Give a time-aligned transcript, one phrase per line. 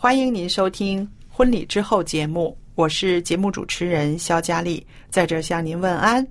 [0.00, 6.24] 欢迎您收听《婚礼之后》节目，我是节目主持人肖佳丽，在这向您问安。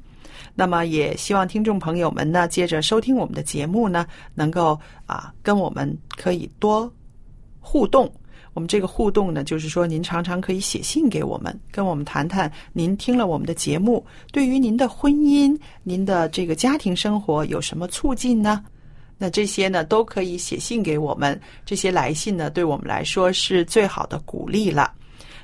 [0.56, 6.90] 那么，也希望听众朋友们呢，接着收听我们的节目呢，能够啊跟我们可以多
[7.60, 8.10] 互动。
[8.54, 14.02] 我们这个互动呢，就是说您常常可以写信给我们，跟我们谈谈您听了我们的节目，
[14.32, 18.64] 对于您的婚姻、您的这个家庭生活有什么促进呢？
[19.18, 21.40] 那这些呢，都可以写信给我们。
[21.66, 24.94] 这些来信呢，对我们来说是最好的鼓励了。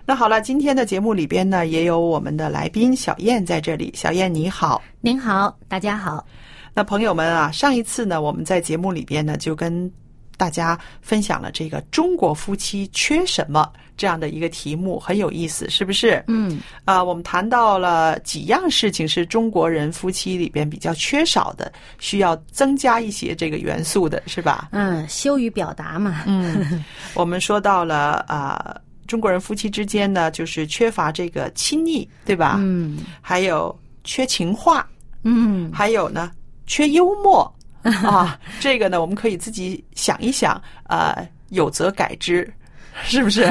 [0.06, 3.92] 那好了，今天的节目里边呢，也有我们的来宾小燕在这里。
[3.96, 4.82] 小燕你好。
[5.02, 6.26] 您好，大家好。
[6.74, 9.90] 那朋友们啊，上一次呢，我们在节目里边呢，就跟
[10.36, 16.24] 大家分享了这个中国夫妻缺什么这样的一个题目，很有意思，是不是？
[16.28, 24.70] 嗯，啊、我们谈到了几样事情是中国人夫妻里边比较缺少的，需要增加一些这个元素的，是吧？
[24.72, 26.24] 嗯，羞于表达嘛。
[26.26, 26.84] 嗯，
[27.14, 28.76] 我们说到了啊、
[29.08, 32.56] 中国人夫妻之间呢，就是缺乏这个亲昵，对吧？
[32.60, 34.88] 嗯还有缺情话，
[35.24, 36.32] 嗯，还有呢，
[36.66, 38.40] 缺幽默 啊。
[38.60, 42.52] 这个呢，我们可以自己想一想，呃，有则改之，
[43.04, 43.42] 是不是？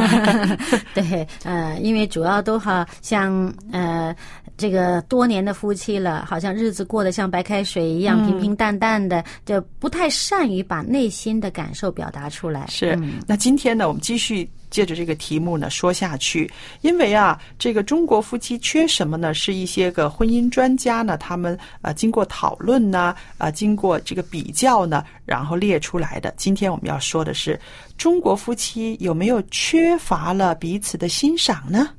[0.94, 4.14] 对，呃，因为主要都好像呃，
[4.56, 12.66] 这个多年的夫妻了，好像日子过得像白开水一样、嗯平平淡淡的，就不太善于把内心的感受表达出来。
[12.69, 13.20] 是嗯。
[13.26, 16.50] 那今天呢，我们继续借着这个题目呢说下去，
[16.81, 19.33] 因为啊，这个中国夫妻缺什么呢？
[19.34, 26.33] 是一些个婚姻专家呢，他们啊经过讨论呢，啊、经过这个比较呢，然后列出来的。
[26.38, 27.60] 今天我们要说的是，
[27.99, 31.91] 中国夫妻有没有缺乏了彼此的欣赏呢？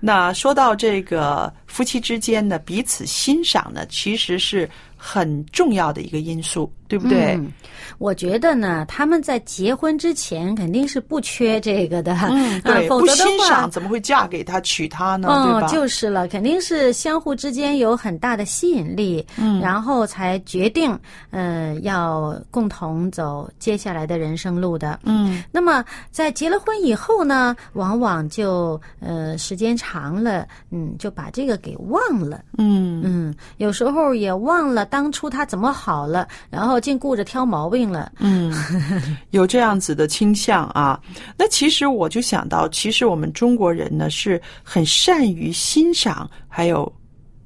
[0.00, 7.34] 那说到这个夫妻之间呢，彼此欣赏呢，其实是很重要的一个因素，对不对？
[7.36, 7.50] 嗯，
[7.98, 15.28] 我觉得呢，他们在结婚之前肯定是不缺这个的，嗯，呃对，不否则的话欣赏，怎么会嫁给他娶他呢？
[15.28, 15.66] 对嗯，吧？
[15.68, 20.98] 就是了，肯定是相互之间有很大的吸引力，嗯，然后才决定，
[21.30, 24.98] 嗯、要共同走接下来的人生路的。
[25.04, 38.10] 嗯那么在结了婚以后呢，往往就呃时间长了，嗯，就把这个给忘了，嗯嗯，有时候也忘了当初他怎么好了，然后竟顾着挑毛病了。
[38.18, 38.52] 嗯，
[39.30, 41.00] 有这样子的倾向啊。
[41.36, 46.92] 那其实我就想到，其实我们中国人呢是很善于欣赏还有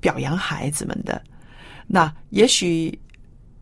[0.00, 1.22] 表扬孩子们的。
[1.87, 2.99] 那也许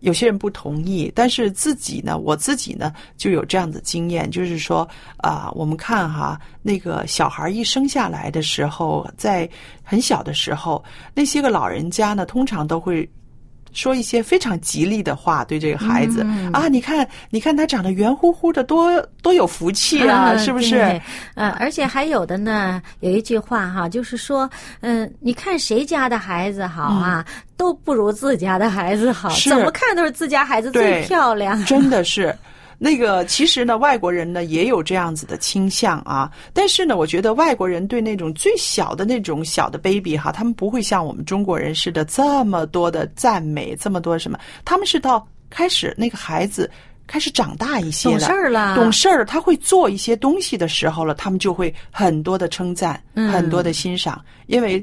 [0.00, 4.88] 有些人不同意，但是自己呢，我自己呢就有这样的经验，就是说
[5.18, 9.48] 啊、我们看哈，那个小孩一生下来的时候，在
[9.82, 10.82] 很小的时候，
[11.14, 13.06] 那些个老人家呢，通常都会
[13.72, 21.00] 说一些非常吉利的话，对这个孩子、嗯啊，你看，你看他长得圆乎乎的，多多有福气啊，嗯是不是嗯？
[21.34, 24.48] 呃，而且还有的呢，有一句话哈，就是说，
[24.80, 27.24] 嗯、你看谁家的孩子好啊，
[27.56, 31.62] 都不如自家的孩子好，怎么看都是自家孩子最漂亮。
[31.66, 32.34] 真的是。
[32.82, 46.70] 那个其实呢，外国人呢也有这样子的倾向啊，但是呢，我觉得外国人对那种最小的那种小的 baby 哈，他们不会像我们中国人似的这么多的赞美，这么多什么，他们是到开始那个孩子
[47.06, 53.30] 开始长大一些了，懂事儿了懂事儿，他会做一些东西的时候了，他们就会很多的称赞，嗯。
[53.30, 54.82] 很多的欣赏，因为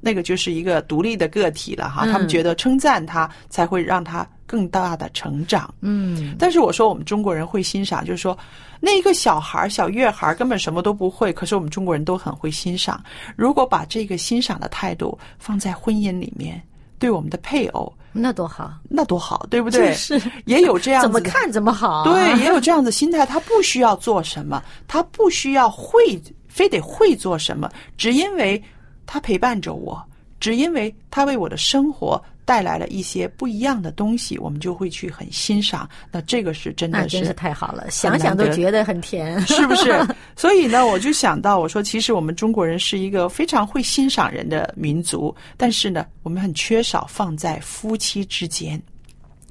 [0.00, 2.10] 那个就是一个独立的个体了哈，嗯。
[2.12, 5.72] 他们觉得称赞他才会让他更大的成长。
[5.80, 8.36] 嗯，但是我说我们中国人会欣赏，就是说
[8.80, 13.00] 那一个小孩儿小月孩儿根本什么都不会，可是我们中国人都很会欣赏。
[13.36, 16.60] 如果把这个欣赏的态度放在婚姻里面，
[16.98, 19.90] 对我们的配偶，那多好，那多好，对不对？
[19.90, 22.04] 就是也有这样子怎么看怎么好、啊。
[22.04, 28.60] 对，也有这样的心态，他不需要做什么，他不需要会，非得会做什么，只因为
[29.06, 30.02] 他陪伴着我，
[30.40, 32.20] 只因为他为我的生活
[32.50, 35.88] 带来了一些不一样的东西，我们就会去很欣赏。
[36.10, 39.40] 那这个是真的是真是太好了，想想都觉得很甜。
[39.46, 40.04] 是不是？
[40.34, 48.82] 所以呢，我就想到，我说，其实我们中国人是一个非常会欣赏人的民族，但是呢，我们很缺少放在夫妻之间。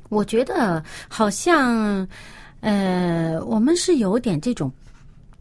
[0.10, 2.06] 我觉得好像，
[2.60, 4.70] 呃，我们是有点这种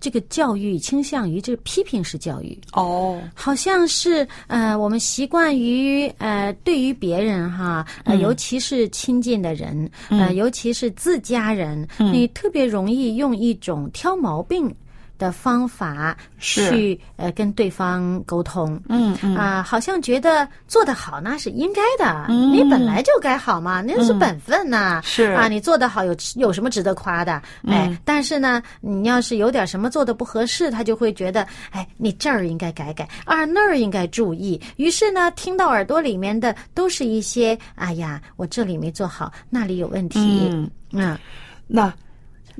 [0.00, 2.58] 这个教育倾向于这个批评式教育。
[2.72, 8.20] 哦，好像是呃，我们习惯于呃，对于别人哈，呃，嗯。
[8.20, 14.74] 尤其是亲近的人，呃，尤其是自家人，你特别容易用一种挑毛病
[15.18, 18.80] 的方法去呃跟对方沟通。
[18.88, 27.32] 嗯嗯啊、好像觉得做得好那是应该的，嗯你本来就该好嘛，那是本分呐、是啊，你做得好有有什么值得夸的？
[27.66, 34.60] 哎，嗯但是呢，你要是有点什么做的不合适，他就会觉得，哎，你这儿应该改改，啊那儿应该注意。
[34.76, 40.48] 于是呢，听到耳朵里面的都是一些，哎呀，我这里没做好，那里有问题。
[40.50, 40.70] 嗯。
[40.92, 41.18] 嗯
[41.66, 41.92] 那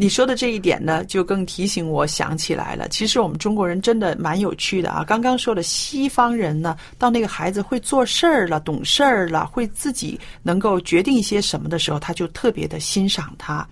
[0.01, 2.87] 你说的这一点呢，就更提醒我想起来了。
[2.87, 5.03] 其实我们中国人真的蛮有趣的啊。
[5.03, 13.67] 刚刚说的西方人呢，到那个孩子会做事儿了、懂事儿了，会自己能够决定一些什么的时候，他就特别的欣赏他。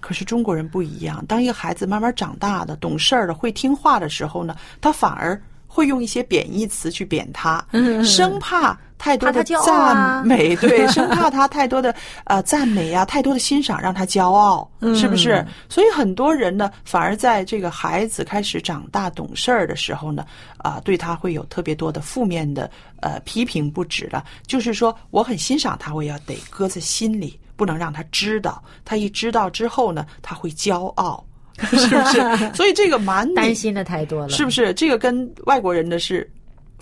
[0.00, 7.62] 可是中国人不一样，当一个孩子慢慢长大的、懂事儿了、会听话的时候呢，他反而会用一些贬义词去贬他，
[8.02, 11.94] 生怕太多的赞美， 对，生怕他太多的
[12.24, 15.44] 呃赞美呀、太多的欣赏让他骄傲，是不是？
[15.68, 20.24] 所以很多人呢，反而在这个孩子开始长大懂事儿的时候呢，
[20.58, 22.70] 啊、对他会有特别多的负面的
[23.00, 24.24] 呃批评不止了。
[24.46, 28.62] 就是说，我很欣赏他，我也要得搁在心里，不能让他知道。
[28.84, 31.24] 他一知道之后呢，他会骄傲，
[31.58, 32.54] 是不是？
[32.54, 34.72] 所以这个蛮担心的太多了，是不是？
[34.74, 36.28] 这个跟外国人的是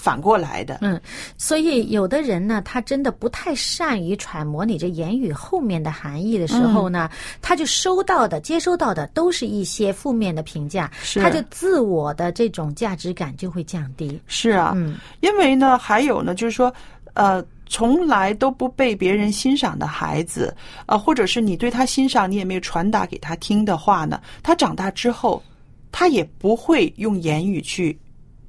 [0.05, 0.81] 反过来的。
[0.83, 1.01] 嗯，
[1.39, 14.21] 所以有的人呢，他真的不太善于揣摩你这言语后面的含义的时候呢，嗯他就收到的、接收到的都是一些负面的评价，是他就自我的这种价值感就会降低。
[14.27, 16.71] 是啊，嗯因为呢，还有呢，就是说，
[17.15, 20.55] 呃，从来都不被别人欣赏的孩子，
[20.85, 25.43] 呃，或者是你对他欣赏，你也没有传达给他听的话呢，他长大之后，
[25.91, 27.99] 他也不会用言语去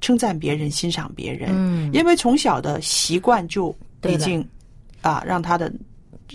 [0.06, 4.46] 称赞别人、欣赏别人，嗯因为从小的习惯就对已经
[5.02, 5.72] 啊，让他的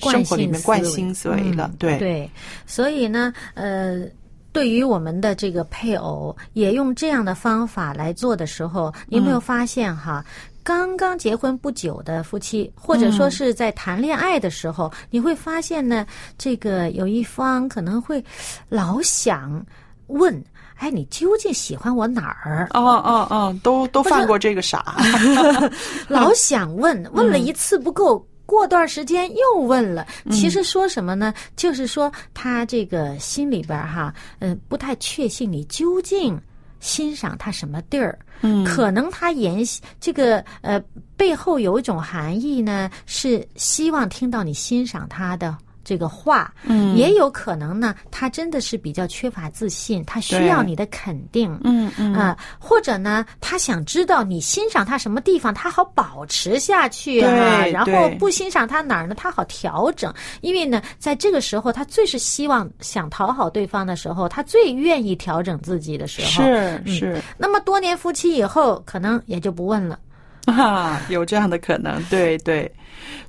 [0.02, 2.30] 惯生活里面惯性思维了，嗯对对，
[2.66, 4.06] 所以呢，呃。
[4.54, 10.26] 对于我们的这个配偶，也用这样的方法来做的时候，你有没有嗯发现哈？
[10.62, 16.06] 刚刚结婚不久的夫妻，或者说是在谈恋爱的时候，你会发现呢，
[16.38, 18.22] 这个有一方可能会
[18.68, 19.66] 老想
[20.08, 20.36] 问
[20.82, 24.98] ：“哎，你究竟喜欢我哪儿？”哦哦哦，都都犯过这个傻
[26.10, 28.26] 老想问，问了一次不够。
[28.48, 31.34] 过段时间又问了，嗯其实说什么呢？
[31.56, 36.38] 就是说他这个心里边哈，嗯、不太确信你究竟
[36.82, 38.18] 欣赏他什么地儿。
[38.42, 39.64] 嗯可能他言
[40.02, 40.82] 这个呃
[41.16, 45.56] 背后有一种含义呢，是希望听到你欣赏他的。
[45.84, 60.14] 这个话，嗯也有可能呢，他真的是比较缺乏自信，他需要你的肯定，嗯嗯啊、或者呢，他想知道你欣赏他什么地方，他好保持下去啊，然后不欣赏他哪儿呢，他好调整。
[60.42, 66.44] 因为呢，在这个时候，他最是希望想讨好对方的时候，他最愿意调整自己的时候。
[66.44, 69.98] 是是，那么多年夫妻以后，可能也就不问了。
[70.46, 72.72] 啊， 有这样的可能，对对。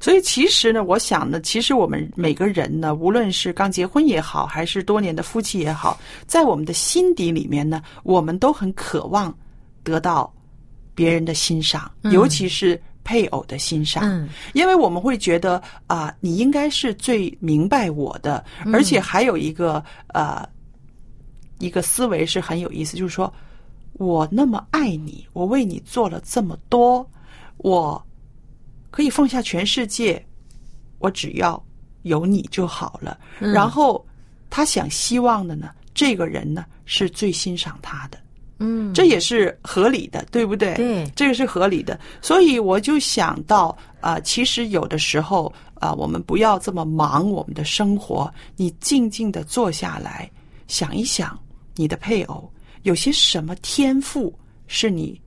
[0.01, 9.33] 所以其实呢，我想呢，其实我们每个人呢，无论是刚结婚也好，还是多年的夫妻也好，在我们的心底里面呢，我们都很渴望
[9.83, 10.33] 得到
[10.95, 14.29] 别人的欣赏，尤其是配偶的欣赏，嗯。
[14.53, 20.47] 因为我们会觉得啊、你应该是最明白我的，而且还有一个呃，
[21.59, 23.33] 一个思维是很有意思，就是说
[23.95, 27.09] 我那么爱你，我为你做了这么多，
[27.59, 28.05] 我
[28.93, 30.25] 可以放下全世界，
[31.01, 31.61] 我只要
[32.03, 33.19] 有你就好了。
[33.41, 34.07] 然后
[34.49, 38.19] 他想希望的呢，这个人呢是最欣赏他的。
[38.59, 40.75] 嗯，这也是合理的，对不对？
[40.75, 41.99] 对这个是合理的。
[42.21, 50.31] 所以我就想到啊、其实有的时候啊、我们不要这么忙我们的生活，你静静的坐下来
[50.69, 51.37] 想一想，
[51.75, 52.49] 你的配偶
[52.83, 54.33] 有些什么天赋
[54.69, 55.21] 是你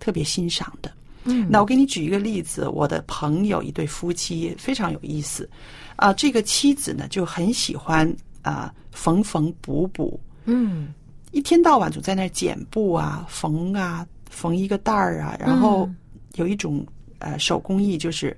[0.00, 0.90] 特别欣赏的。
[1.24, 5.48] 嗯，那我给你举一个例子，我的朋友一对夫妻非常有意思，
[5.96, 8.10] 啊、这个妻子呢就很喜欢
[8.42, 10.94] 啊、缝缝补补，嗯
[11.32, 15.96] 一天到晚就在那儿剪布啊、缝啊、缝一个袋儿啊，然后嗯
[16.36, 16.84] 有一种
[17.18, 18.36] 呃手工艺，就是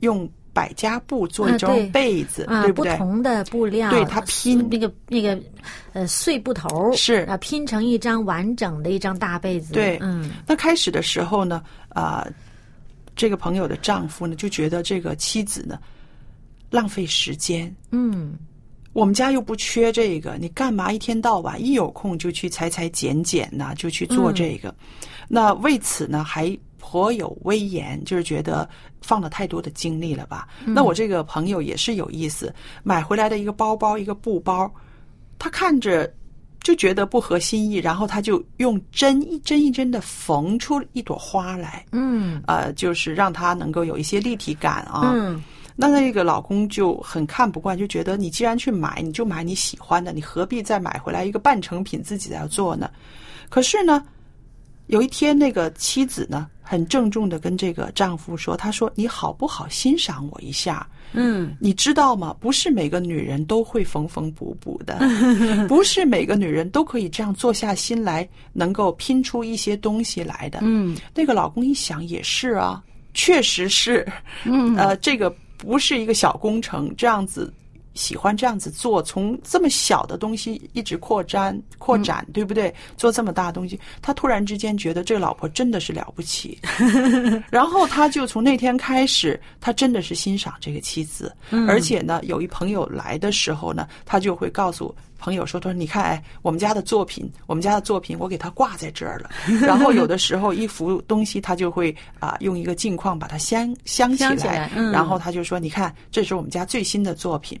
[0.00, 2.92] 用百家布做一张被子，啊，对不对？
[2.92, 5.40] 不同的布料，对它拼那个那个
[5.92, 9.72] 呃碎布头是啊，拼成一张完整的一张大被子。
[9.72, 12.26] 对嗯那开始的时候呢，啊、
[13.16, 15.78] 这个朋友的丈夫呢就觉得这个妻子呢
[16.70, 18.36] 浪费时间，嗯
[18.94, 24.74] 我们家又不缺这个，你干嘛一天到晚一有空就去裁裁剪剪呐、就去做这个？
[25.28, 28.68] 那为此呢，还颇有威严，就是觉得
[29.00, 30.48] 放了太多的精力了吧？
[30.64, 32.52] 那我这个朋友也是有意思，
[32.82, 34.68] 买回来的一个包包，一个布包，
[35.38, 36.12] 他看着
[36.62, 45.12] 就觉得不合心意，然后他就用针一针一针的缝出一朵花来，嗯呃，就是让它能够有一些立体感啊。
[45.14, 45.42] 嗯
[45.80, 52.90] 那那个老公就很看不惯，就觉得你既然去买，你就买你喜欢的，你何必再买回来一个半成品自己来做呢？
[53.48, 54.04] 可是呢，
[54.88, 60.86] 有一天那个妻子呢，很郑重的跟这个丈夫说：“她说你好不好欣赏我一下？
[61.12, 62.36] 嗯你知道吗？
[62.38, 64.98] 不是每个女人都会缝缝补补的，
[65.68, 72.82] 不是每个女人都可以这样坐下心来，能够拼出一些东西来的。”嗯那个老公一想也是啊，
[73.14, 74.06] 确实是，
[74.44, 77.52] 嗯呃，这个不是一个小工程，这样子
[77.98, 82.72] 喜欢这样子做，从这么小的东西一直扩展扩展，对不对？
[82.96, 86.56] 做这么大的东西，他突然之间觉得这个老婆真的是了不起，
[87.50, 91.34] 然后他就从那天开始，他真的是欣赏这个妻子，
[91.66, 94.94] 而且呢，有一朋友来的时候呢，他就会告诉。
[95.18, 99.30] 朋友说：“他说你看，哎，我们家的作品，我们家的作品，我给它挂在这儿了。
[99.60, 107.58] 然后有的时候一幅东西，他就会啊、用一个镜框把它镶镶起来，起来嗯然后他就说：你看，这是我们家最新的作品。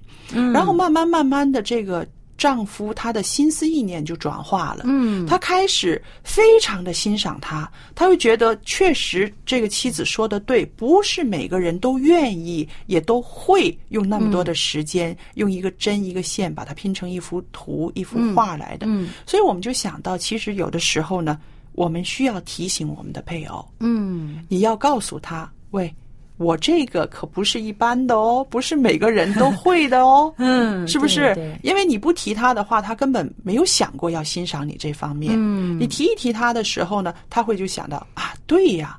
[0.52, 2.06] 然后慢慢慢慢的，这个
[2.38, 4.84] 丈夫他的心思意念就转化了。
[4.86, 18.86] 嗯他开始非常的欣赏她，他会觉得确实这个妻子说的对，不是每个人都愿意，也都会用那么多的时间，用一个针一个线把它拼成一幅图、一幅画来的。
[18.88, 21.38] 嗯所以我们就想到，其实有的时候呢，
[21.72, 25.92] 我们需要提醒我们的配偶，嗯你要告诉他，喂。
[26.38, 31.34] 我这个可不是一般的哦，不是每个人都会的哦， 嗯，是不是？
[31.34, 35.34] 对对因为你不提他的话，他根本没有想过要欣赏你这方面。
[35.36, 38.98] 嗯你提一提他的时候呢，他会就想到啊，对呀，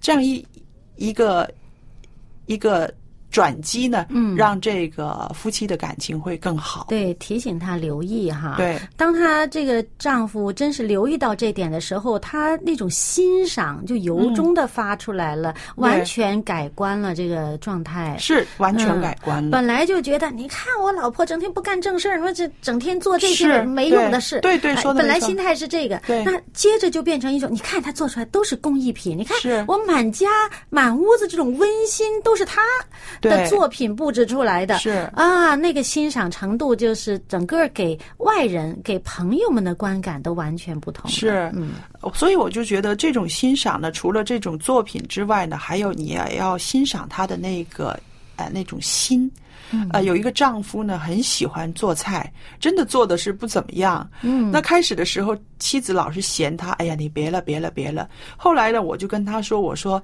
[0.00, 0.44] 这样一
[0.96, 1.48] 一个
[2.46, 2.92] 一个
[3.30, 6.86] 转机呢，嗯让这个夫妻的感情会更好。
[6.88, 8.54] 对，提醒她留意哈。
[8.56, 18.16] 对，当她这个丈夫真是留意到这点的时候，她那种欣赏就由衷的发出来了，完全改观了这个状态。
[18.18, 19.50] 是完全嗯改观了。
[19.50, 30.26] 本来就觉得，你看我老婆整天不干正事儿，说这整天做这些没用的事，对对哎说的本来心态是这个，对那接着就变成一种，你看她做出来都是工艺品，你看是我满家
[30.68, 32.62] 满屋子这种温馨都是她
[33.20, 41.10] 的对作品布置出来的，是啊，那个欣赏程度就是整个给外人、给朋友们的观感都完全不同。
[41.10, 41.72] 是，嗯，
[42.14, 47.98] 所以我就觉得这种欣赏呢，除了这种作品之外呢，还有你也要欣赏他的那个
[48.36, 49.30] 呃那种心。
[49.92, 54.04] 呃，有一个丈夫呢，很喜欢做菜，真的做的是不怎么样。
[54.22, 58.08] 嗯那开始的时候，妻子老是嫌他，哎呀，你别了，别了，别了。
[58.36, 60.02] 后来呢，我就跟他说，我说，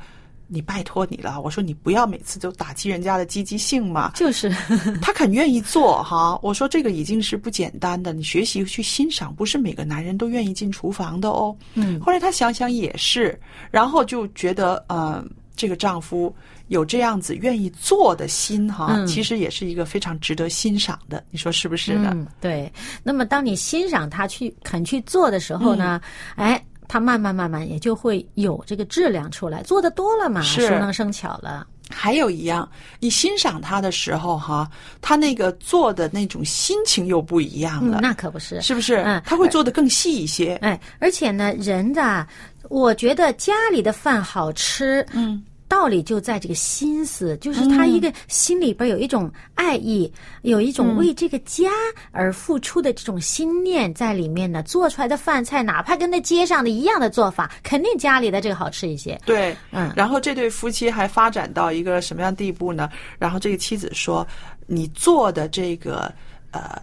[0.49, 4.13] 你拜托你了，我说你不要每次都打击人家的积极性嘛。
[4.15, 4.51] 就是
[5.03, 8.13] 他肯愿意做哈，我说这个已经是不简单的。
[8.13, 11.57] 你学习去欣赏，不是每个男人都愿意进厨房的哦。
[11.75, 13.39] 嗯后来他想想也是，
[13.71, 15.25] 然后就觉得，呃，
[15.55, 16.35] 这个丈夫
[16.69, 21.25] 有这样子愿意做的心哈，嗯其实也是一个非常值得欣赏的。
[21.31, 22.11] 你说是不是呢？
[22.15, 22.73] 嗯，对。
[23.03, 26.01] 那么当你欣赏他去肯去做的时候呢，
[26.37, 31.67] 嗯哎，他慢慢慢慢也就会有这个质量出来，做的多了嘛，熟能生巧了。
[31.89, 34.69] 还有一样，你欣赏他的时候哈，
[35.01, 38.61] 他那个做的那种心情又不一样嗯了，，那可不是。
[38.61, 38.97] 是不是？
[38.97, 40.57] 嗯他会做的更细一些。
[40.57, 42.27] 哎，而且呢，人的，
[42.69, 51.71] 我觉得家里的饭好吃，嗯，道理就在这个心思，就是他一个心里边有一种爱意，有一种为这个家
[52.13, 54.63] 而付出的这种心念在里面呢。
[54.63, 59.21] 做出来的饭菜，哪怕跟那街上的一样的做法，肯定家里的这个好吃一些。
[59.25, 62.89] 对，嗯然后这对夫妻还发展到一个什么样地步呢？
[63.19, 64.27] 然后这个妻子说
[64.67, 66.13] ：“你做的这个
[66.53, 66.81] 呃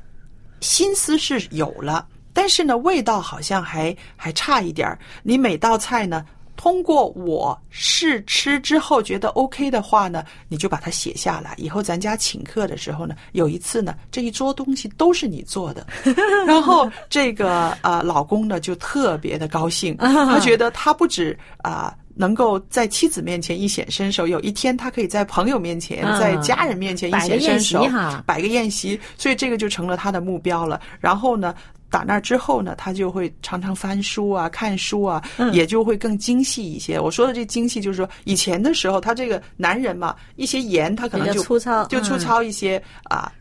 [0.59, 4.97] 心思是有了，但是呢，味道好像还还差一点儿。
[5.23, 6.25] 你每道菜呢，
[6.63, 11.53] 通过我试吃之后觉得 OK 的话呢，你就把它写下来。
[11.57, 15.85] 以后咱家请客的时候呢，有一次呢，这一桌东西都是你做的，
[16.47, 21.93] 然后这个呃老公呢就特别的高兴，他觉得他不止啊。
[22.15, 27.87] 能够在妻子面前一显身手，有一天他可以在朋友面前、啊在家人面前一显身手
[28.23, 30.79] 摆个宴席，所以这个就成了他的目标了。
[30.99, 31.55] 然后呢，
[31.93, 36.99] 打那之后呢，他就会常常翻书啊、看书啊，嗯也就会更精细一些。
[36.99, 43.31] 我说的这精细，就是说以前的时候，他这个男人嘛，一些盐他可能就粗糙就粗嗯糙一些啊。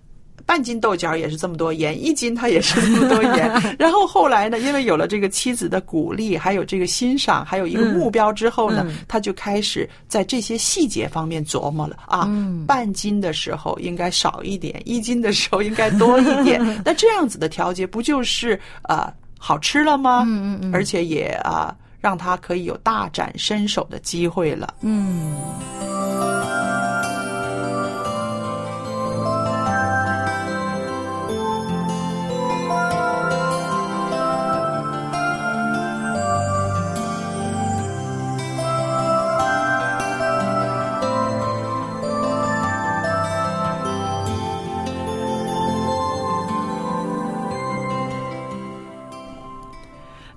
[0.46, 3.50] 半斤豆角也是这么多盐，一斤它也是这么多盐。
[3.78, 12.24] 然后后来呢，因为有了这个妻子的鼓励，还有这个欣赏，还有一个目标之后呢，嗯他就开始在这些细节方面琢磨了啊。
[12.26, 16.60] 嗯半斤的时候应该少一点，一斤的时候应该多一点。
[16.84, 18.58] 那这样子的调节，不就是
[18.88, 20.24] 呃好吃了吗？
[20.26, 24.74] 嗯嗯嗯而且也啊、让他可以有大展身手的机会了。
[24.80, 25.36] 嗯。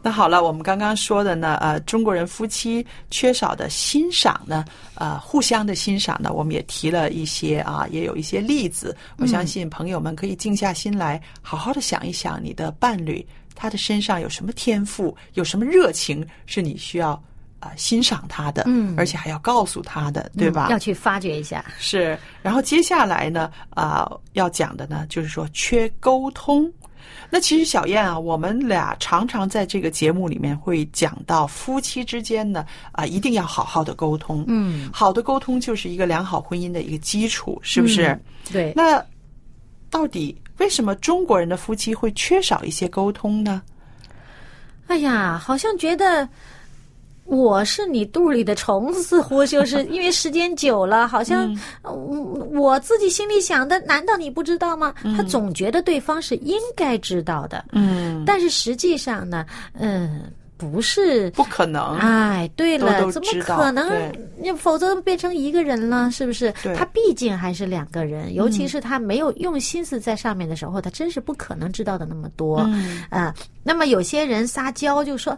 [0.06, 4.64] 那好了，我们刚刚说的呢，呃，中国人夫妻缺少的欣赏呢，
[4.94, 8.96] 呃，互相的欣赏呢，我们也提了一些啊，也有一些例子。
[9.18, 17.20] 我相信朋友们可以静下心来，好好的想一想，你的伴侣他的身上有什么天赋，有什么热情是你需要
[17.60, 20.68] 啊、欣赏他的，嗯而且还要告诉他的，对吧？
[20.70, 21.66] 嗯要去发掘一下。
[21.80, 26.72] 是，然后接下来呢，啊、要讲的呢，就是说缺沟通。
[27.30, 34.44] 那其实小燕啊，我们俩常常在这个节目里面会讲到夫妻之间呢，啊、一定要好好的沟通。
[34.48, 38.08] 嗯，好的沟通就是一个良好婚姻的一个基础，是不是？
[38.08, 38.22] 嗯
[38.54, 39.04] 对，那
[39.90, 43.62] 到底为什么中国人的夫妻会缺少一些沟通呢？
[44.88, 46.30] 哎呀，好像觉得
[47.26, 54.94] 我是你肚里的虫，似乎就是因为时间久了，好像、呃我自己心里想的，难道你不知道吗？
[55.18, 60.32] 他总觉得对方是应该知道的，嗯，但是实际上呢，嗯、
[60.72, 61.30] 不是。
[61.32, 61.96] 不可能。
[61.98, 64.30] 哎，对了，都都怎么可能对？
[64.44, 72.60] 要否则变成一个人了，是不是他毕竟还是两个人，尤其是他没有用心思在上面的时候，他真是不可能知道的那么多。
[72.68, 75.38] 嗯啊，那么有些人撒娇就说：“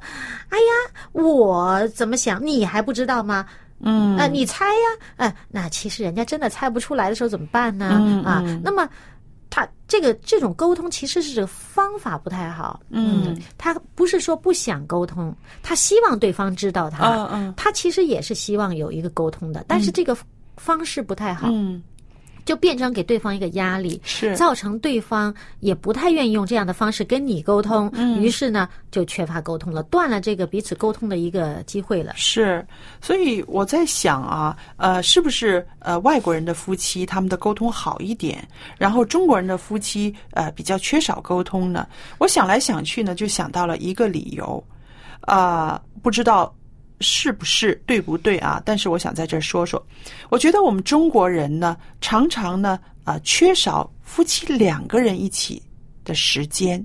[0.49, 3.45] 哎呀，我怎么想，你还不知道吗？
[3.79, 5.27] 嗯啊，你猜呀？
[5.27, 7.97] 啊，那其实人家真的猜不出来的时候怎么办呢？
[8.01, 8.89] 嗯啊嗯，那么
[9.57, 12.79] 他这个这种沟通其实是这个方法不太好。
[12.89, 13.35] 嗯。
[13.57, 17.53] 他不是说不想沟通，他希望对方知道他，嗯嗯。
[17.57, 20.15] 他其实也是希望有一个沟通的，但是这个
[20.57, 21.81] 方式不太好，嗯，
[22.47, 24.01] 就变成给对方一个压力。
[24.03, 32.13] 是造成对方也不太愿意用这样的方式跟你沟通，嗯于是呢就缺乏沟通了，断了这个彼此沟通的一个机会了。
[32.15, 32.65] 是，
[33.01, 41.85] 所以我在想啊，呃，是不是呃外国人的夫妻他们的沟通好一点，然后中国人的夫妻呃比较缺少沟通呢？
[42.17, 44.63] 我想来想去呢，就想到了一个理由，
[45.21, 46.55] 啊、不知道
[46.99, 48.61] 是不是对不对啊？
[48.65, 49.85] 但是我想在这儿说说，
[50.29, 55.61] 我觉得我们中国人呢，常常呢啊、缺少夫妻两个人一起
[56.03, 56.83] 的时间。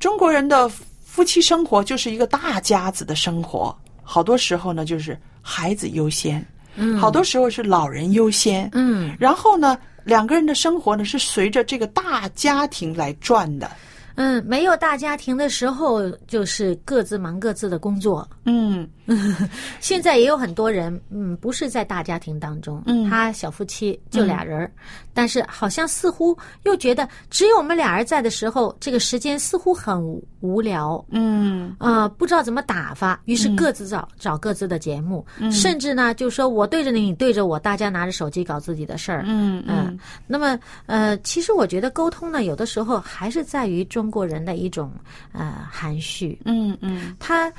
[0.00, 0.68] 中国人的
[1.04, 13.70] 夫妻生活就是一个大家子的生活，好多时候呢，就是孩子优先，嗯好多时候是老人优先，嗯然后呢，两个人的生活呢是随着这个大家庭来转的。
[14.14, 18.28] 嗯，没有大家庭的时候，就是各自忙各自的工作。
[18.44, 18.88] 嗯。
[19.80, 23.08] 现在也有很多人，嗯，不是在大家庭当中，嗯。
[23.10, 24.70] 他小夫妻就俩人儿，
[25.12, 30.00] 但是好像似乎又觉得只有我们俩人在的时候，这个时间似乎很
[30.40, 31.74] 无聊，嗯。
[31.80, 39.98] 呃，不知道怎么打发，于是各自找、找各自的节目，甚至呢，就说我对着你，你对着我，大家拿着手机搞自己的事儿，嗯嗯，
[40.28, 44.92] 那么呃，其实我觉得沟通呢，有的时候还是在于中国人的一种
[45.32, 47.52] 呃含蓄，嗯嗯他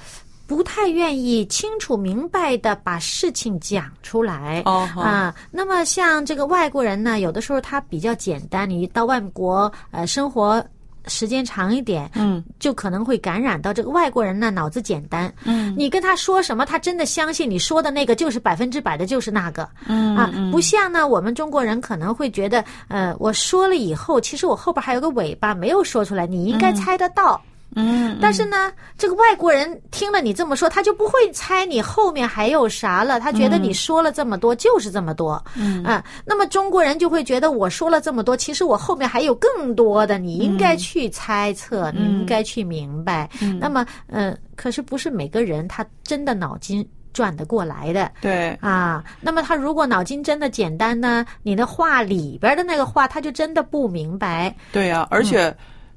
[0.46, 4.62] 不太愿意清楚明白的把事情讲出来。
[4.64, 10.64] 啊，那么像这个外国人呢，有的时候他比较简单，你到外国呃生活。
[11.08, 27.42] 时间长一点，嗯，就可能会感染到这个外国人呢，脑子简单，嗯，你跟他说什么，他真的相信你说的那个就是百分之百的，就是那个，嗯啊，不像呢，我们中国人可能会觉得，呃，我说了以后，其实我后边还有个尾巴没有说出来，你应该猜得到。
[27.76, 33.20] 嗯但是呢，这个外国人听了你这么说，他就不会猜你后面还有啥了。
[33.20, 36.04] 他觉得你说了这么多就是这么多，嗯啊。
[36.26, 43.30] 那么中国人就会觉得我说了这么多，其实我后面还有更多的，你应该去猜测，你应该去明白。
[43.60, 48.12] 那么，嗯，可是不是每个人他真的脑筋转得过来的。
[48.22, 54.56] 对，啊，那么他如果脑筋真的简单呢，你的话里边的那个话，他就真的不明白。
[54.72, 55.56] 对啊，而且。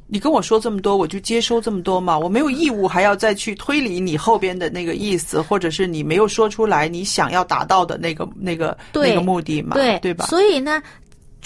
[0.09, 10.27] 你跟我说这么多，我就接收这么多嘛，我没有义务还要再去推理你后边的那个意思，或者是你没有说出来你想要达到的那个那个那个目的嘛，对对吧？
[10.27, 10.83] 所以呢。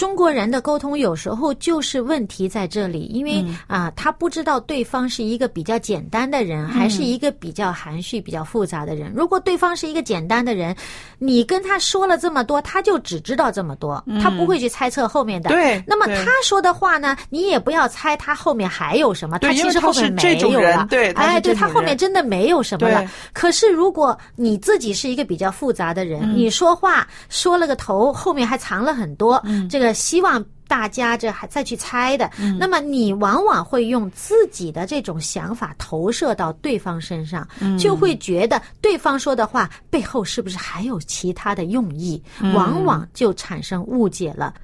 [0.01, 9.13] 中国人的沟通有时候就是问题在这里，因为、嗯啊，他不知道对方是一个比较简单的人，还是一个比较含蓄、比较复杂的人。
[9.15, 10.75] 如果对方是一个简单的人，
[11.19, 15.51] 你跟他说了这么多，他就只知道这么多，他不会去猜测后面的。
[15.51, 20.87] 嗯对那么他说的话呢，你也不要猜他后面还有什么，他其实后面没有了。
[20.89, 23.07] 对哎，对他后面真的没有什么了。
[23.35, 30.45] 可是如果你自己是一个比较复杂的嗯人，你说话说了个头，后面还藏了很多，嗯这个希望。
[30.71, 44.55] 大家这还再去猜的，嗯那么你往往会用自己的这种想法投射到对方身上，嗯就会觉得对方说的话背后是不是还有其他的用意，嗯往往就产生误解了，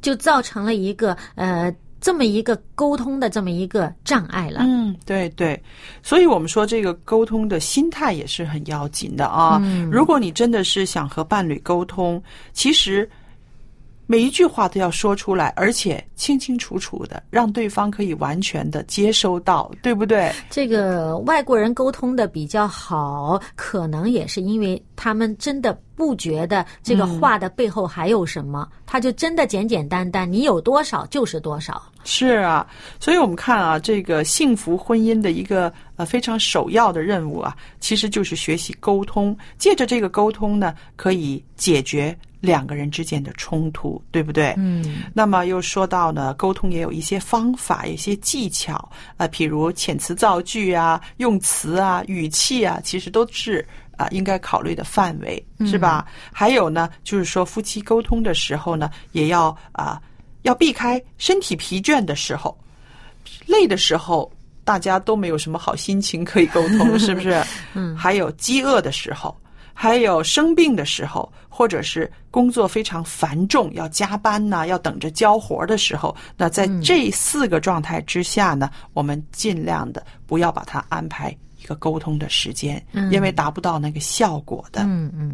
[0.00, 4.60] 就造成了一个呃这么一个沟通的这么一个障碍了。
[4.62, 5.60] 嗯，对对，
[6.04, 9.58] 所以我们说这个沟通的心态也是很要紧的啊。
[9.64, 13.10] 嗯如果你真的是想和伴侣沟通，其实
[14.10, 20.32] 每一句话都要说出来，而且清清楚楚的，让对方可以完全的接收到，对不对？
[20.48, 31.82] 这个外国人沟通的比较好，可能也是因为他们真的不觉得这个话的背后还有什么，他就真的简简单单，你有多少就是多少。
[32.02, 32.66] 是啊，
[32.98, 39.36] 所以我们看啊，这个幸福婚姻的一个呃非常首要的任务啊，其实就是学习沟通。
[39.58, 44.54] 借着这个沟通呢，可以解决两个人之间的冲突，对不对？
[44.56, 56.06] 嗯，那么又说到呢，沟通也有一些方法，有一些技巧啊、呃，譬如遣词造句啊、用词啊、语气啊，其实都是啊、应该考虑的范围，是吧？
[56.32, 60.00] 还有呢，就是说夫妻沟通的时候呢，也要啊、
[60.42, 62.56] 要避开身体疲倦的时候，
[63.46, 64.30] 累的时候。
[64.64, 67.42] 大家都没有什么好心情可以沟通，是不是？
[67.72, 67.96] 嗯。
[67.96, 69.34] 还有饥饿的时候，
[69.80, 81.30] 还有生病的时候，或者是工作非常繁重，要加班呐、要等着交活的时候，那在这四个状态之下呢，我们尽量的不要把它安排
[81.62, 84.82] 一个沟通的时间，因为达不到那个效果的。
[84.82, 85.32] 嗯嗯。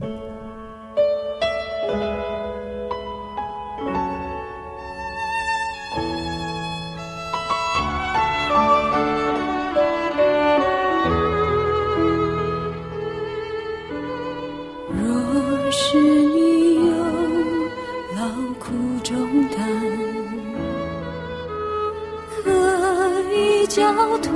[23.74, 23.82] 交
[24.18, 24.30] 托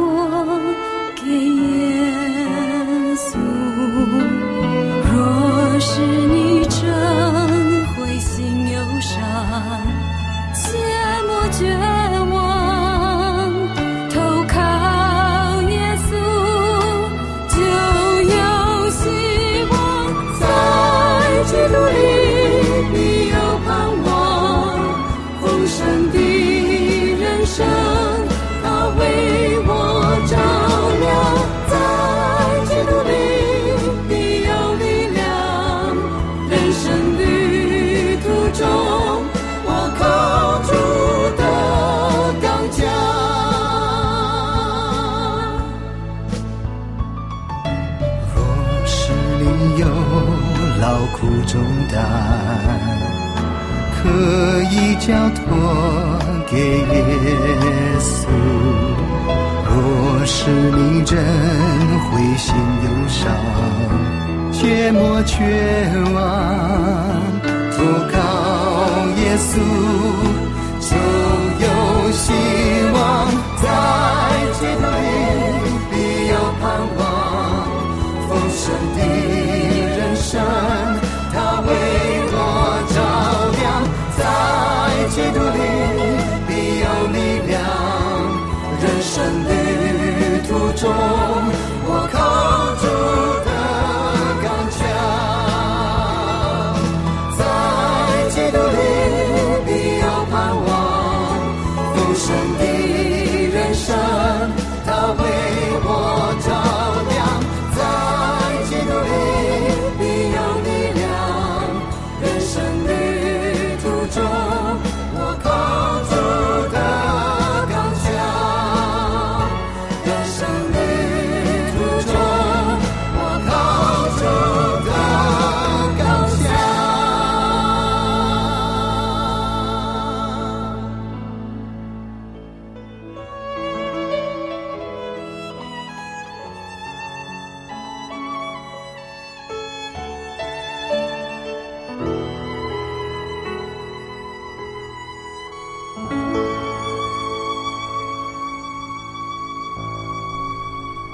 [1.14, 1.88] 给耶
[51.92, 51.96] 担，
[53.96, 54.09] 可
[54.70, 55.44] 以交托
[56.51, 56.87] 给耶
[58.01, 58.09] 稣。
[59.64, 59.74] 若
[60.24, 61.16] 是你真
[62.05, 63.22] 灰心忧伤，
[64.53, 65.37] 切莫绝
[66.14, 66.16] 望，
[67.72, 67.77] 投
[68.12, 68.16] 靠
[69.16, 69.51] 耶稣
[70.81, 70.90] 就
[71.64, 71.66] 有
[72.12, 72.22] 希
[72.92, 72.96] 望，
[73.62, 73.64] 在
[74.59, 75.09] 基督里
[75.90, 75.92] 必
[76.29, 76.62] 有盼
[76.98, 77.01] 望，
[78.29, 78.61] 丰盛
[78.96, 78.98] 的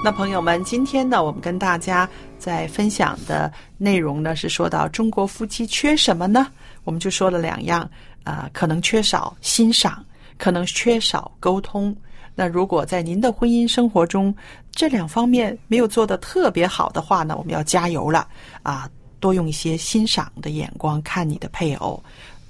[0.05, 6.45] 那朋友们，今天呢，我们跟大家在分享的内容呢，是说到中国夫妻缺什么呢？
[6.83, 7.89] 我们就说了两样，
[8.23, 10.05] 啊，可能缺少欣赏，
[10.37, 11.95] 可能缺少沟通。
[12.35, 14.31] 那如果在您的婚姻生活中
[14.71, 18.27] 这两方面没有做得特别好的话呢，我们要加油了
[18.61, 18.87] 啊！
[19.19, 21.99] 多用一些欣赏的眼光看你的配偶，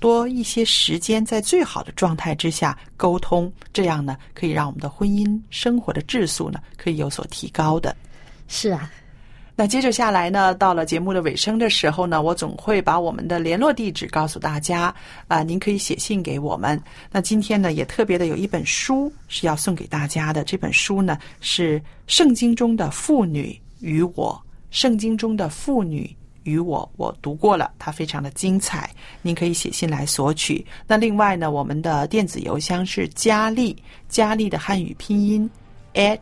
[0.06, 7.98] 多一些时间在最好的状态之下沟通，这样呢，可以让我们的婚姻生活的质素呢，可以有所提高的。
[8.48, 8.92] 是啊，
[9.56, 14.94] 那接着下来呢，到了节目的尾声的时候呢，我总会把我们的联络地址告诉大家
[15.28, 16.80] 啊、您可以写信给我们。
[17.12, 24.40] 那今天呢，也特别的有一本书是要送给大家的，这本书呢是《圣经中的妇女与我》，
[24.70, 26.16] 圣经中的妇女。
[26.46, 28.90] 与我，我读过了，它非常的精彩，
[29.22, 30.66] 您可以写信来索取。
[30.88, 33.76] 那另外呢，我们的电子邮箱是佳丽，
[34.08, 35.50] 佳丽的汉语拼音
[35.94, 36.20] at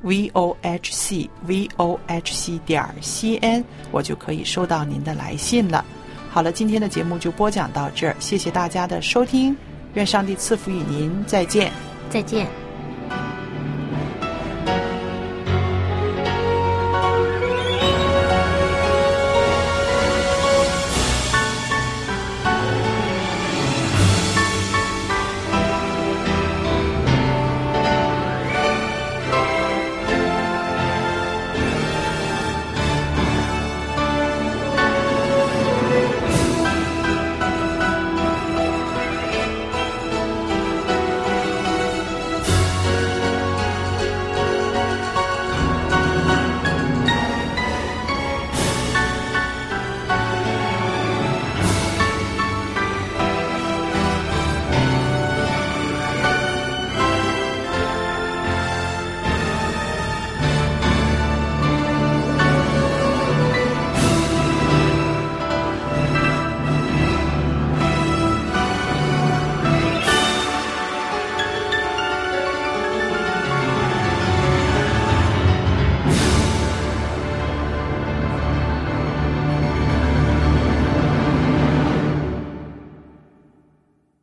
[0.00, 5.84] v o h c v o h c 点 c n，我就可以收到您的来信了。
[6.30, 9.56] 好了，今天的节目就播讲到这儿，谢谢大家的收听，
[9.94, 11.70] 愿上帝赐福与您，再见。
[12.10, 12.63] 再见。